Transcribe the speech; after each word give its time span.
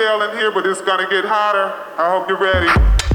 here, 0.00 0.50
but 0.50 0.64
it's 0.66 0.80
gonna 0.80 1.08
get 1.10 1.26
hotter. 1.26 1.74
I 1.98 2.10
hope 2.10 2.26
you're 2.26 2.38
ready. 2.38 3.09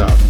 stop. 0.00 0.29